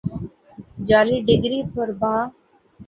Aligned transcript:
جعلی 0.87 1.17
ڈگری 1.27 1.59
پر 1.73 1.87
بھا 1.99 2.15